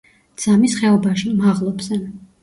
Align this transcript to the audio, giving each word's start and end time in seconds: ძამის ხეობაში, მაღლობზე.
ძამის 0.43 0.77
ხეობაში, 0.79 1.33
მაღლობზე. 1.41 1.99